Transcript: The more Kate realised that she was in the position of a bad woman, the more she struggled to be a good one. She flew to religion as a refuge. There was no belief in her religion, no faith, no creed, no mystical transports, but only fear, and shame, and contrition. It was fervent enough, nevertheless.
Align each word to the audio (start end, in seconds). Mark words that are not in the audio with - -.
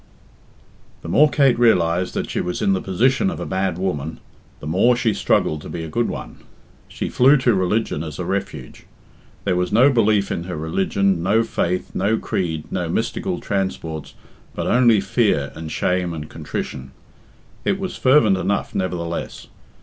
The 1.03 1.09
more 1.09 1.29
Kate 1.29 1.59
realised 1.59 2.15
that 2.15 2.27
she 2.27 2.41
was 2.41 2.59
in 2.59 2.73
the 2.73 2.81
position 2.81 3.29
of 3.29 3.39
a 3.39 3.45
bad 3.45 3.77
woman, 3.77 4.19
the 4.59 4.65
more 4.65 4.95
she 4.95 5.13
struggled 5.13 5.61
to 5.61 5.69
be 5.69 5.83
a 5.83 5.87
good 5.89 6.07
one. 6.07 6.37
She 6.87 7.07
flew 7.07 7.37
to 7.37 7.53
religion 7.53 8.03
as 8.03 8.17
a 8.17 8.25
refuge. 8.25 8.87
There 9.43 9.55
was 9.55 9.71
no 9.71 9.91
belief 9.91 10.31
in 10.31 10.45
her 10.45 10.57
religion, 10.57 11.21
no 11.21 11.43
faith, 11.43 11.93
no 11.93 12.17
creed, 12.17 12.71
no 12.71 12.89
mystical 12.89 13.39
transports, 13.39 14.15
but 14.55 14.65
only 14.65 15.01
fear, 15.01 15.51
and 15.53 15.71
shame, 15.71 16.13
and 16.15 16.27
contrition. 16.27 16.93
It 17.63 17.79
was 17.79 17.95
fervent 17.95 18.37
enough, 18.37 18.73
nevertheless. 18.73 19.49